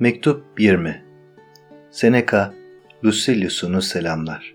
[0.00, 1.02] Mektup 20
[1.90, 2.54] Seneca,
[3.04, 4.54] Lucilius'unu selamlar.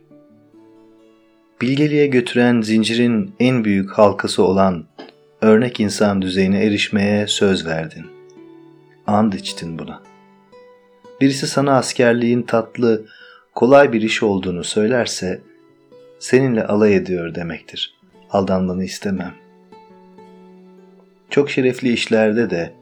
[1.62, 4.86] Bilgeliğe götüren zincirin en büyük halkası olan
[5.41, 8.05] örnek insan düzeyine erişmeye söz verdin.
[9.07, 10.04] And içtin buna.
[11.21, 13.06] Birisi sana askerliğin tatlı,
[13.56, 15.42] kolay bir iş olduğunu söylerse,
[16.19, 17.96] seninle alay ediyor demektir.
[18.29, 19.33] Aldanmanı istemem.
[21.29, 22.74] Çok şerefli işlerde de,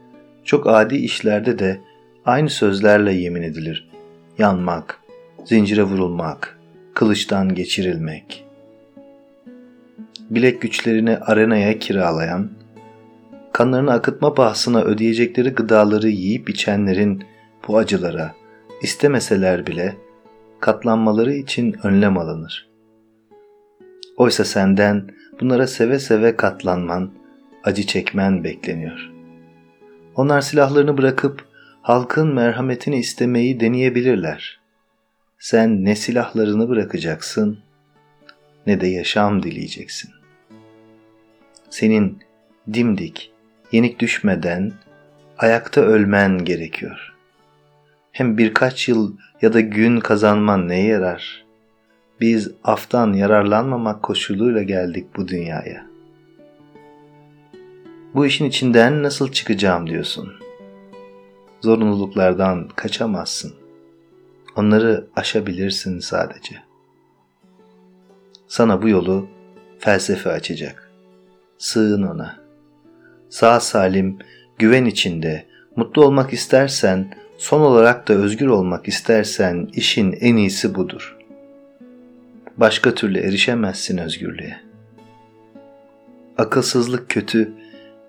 [0.44, 1.80] çok adi işlerde de
[2.28, 3.88] aynı sözlerle yemin edilir.
[4.38, 5.00] Yanmak,
[5.44, 6.58] zincire vurulmak,
[6.94, 8.44] kılıçtan geçirilmek.
[10.30, 12.50] Bilek güçlerini arenaya kiralayan,
[13.52, 17.24] kanlarını akıtma bahsına ödeyecekleri gıdaları yiyip içenlerin
[17.68, 18.34] bu acılara,
[18.82, 19.96] istemeseler bile
[20.60, 22.68] katlanmaları için önlem alınır.
[24.16, 25.08] Oysa senden
[25.40, 27.10] bunlara seve seve katlanman,
[27.64, 29.10] acı çekmen bekleniyor.
[30.14, 31.47] Onlar silahlarını bırakıp
[31.88, 34.60] halkın merhametini istemeyi deneyebilirler.
[35.38, 37.58] Sen ne silahlarını bırakacaksın
[38.66, 40.10] ne de yaşam dileyeceksin.
[41.70, 42.18] Senin
[42.72, 43.32] dimdik,
[43.72, 44.72] yenik düşmeden
[45.38, 47.14] ayakta ölmen gerekiyor.
[48.12, 51.44] Hem birkaç yıl ya da gün kazanman neye yarar?
[52.20, 55.86] Biz aftan yararlanmamak koşuluyla geldik bu dünyaya.
[58.14, 60.47] Bu işin içinden nasıl çıkacağım diyorsun.''
[61.60, 63.54] Zorunluluklardan kaçamazsın.
[64.56, 66.56] Onları aşabilirsin sadece.
[68.48, 69.28] Sana bu yolu
[69.78, 70.90] felsefe açacak.
[71.58, 72.36] Sığın ona.
[73.30, 74.18] Sağ salim,
[74.58, 81.16] güven içinde, mutlu olmak istersen, son olarak da özgür olmak istersen işin en iyisi budur.
[82.56, 84.60] Başka türlü erişemezsin özgürlüğe.
[86.38, 87.52] Akılsızlık kötü,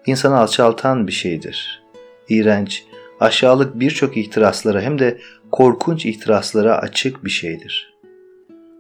[0.06, 1.84] insanı alçaltan bir şeydir.
[2.30, 2.84] İğrenç,
[3.20, 5.20] aşağılık birçok ihtiraslara hem de
[5.52, 7.94] korkunç ihtiraslara açık bir şeydir.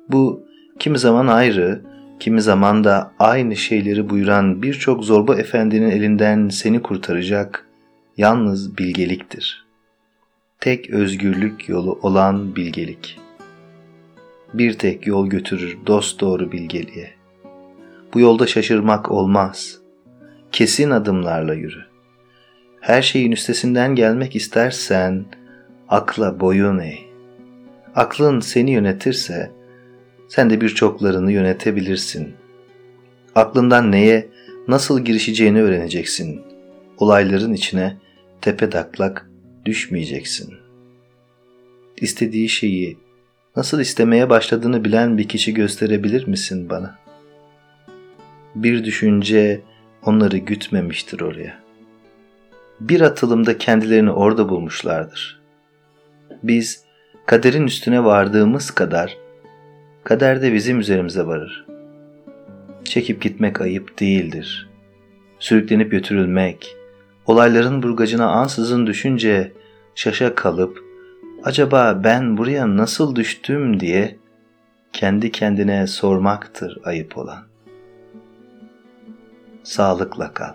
[0.09, 0.43] Bu
[0.79, 1.81] kimi zaman ayrı,
[2.19, 7.67] kimi zaman da aynı şeyleri buyuran birçok zorba efendinin elinden seni kurtaracak
[8.17, 9.65] yalnız bilgeliktir.
[10.59, 13.19] Tek özgürlük yolu olan bilgelik.
[14.53, 17.13] Bir tek yol götürür dost doğru bilgeliğe.
[18.13, 19.79] Bu yolda şaşırmak olmaz.
[20.51, 21.88] Kesin adımlarla yürü
[22.81, 25.25] her şeyin üstesinden gelmek istersen
[25.89, 26.97] akla boyun eğ.
[27.95, 29.51] Aklın seni yönetirse
[30.27, 32.33] sen de birçoklarını yönetebilirsin.
[33.35, 34.27] Aklından neye,
[34.67, 36.41] nasıl girişeceğini öğreneceksin.
[36.97, 37.97] Olayların içine
[38.41, 39.29] tepe daklak
[39.65, 40.53] düşmeyeceksin.
[41.97, 42.97] İstediği şeyi
[43.55, 46.99] nasıl istemeye başladığını bilen bir kişi gösterebilir misin bana?
[48.55, 49.61] Bir düşünce
[50.05, 51.68] onları gütmemiştir oraya.''
[52.79, 55.41] Bir atılımda kendilerini orada bulmuşlardır.
[56.43, 56.83] Biz
[57.25, 59.17] kaderin üstüne vardığımız kadar
[60.03, 61.65] kader de bizim üzerimize varır.
[62.83, 64.69] Çekip gitmek ayıp değildir.
[65.39, 66.75] Sürüklenip götürülmek,
[67.25, 69.51] olayların burgacına ansızın düşünce
[69.95, 70.83] şaşa kalıp
[71.43, 74.17] acaba ben buraya nasıl düştüm diye
[74.93, 77.43] kendi kendine sormaktır ayıp olan.
[79.63, 80.53] Sağlıkla kal.